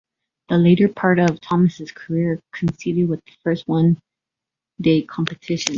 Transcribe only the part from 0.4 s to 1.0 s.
The later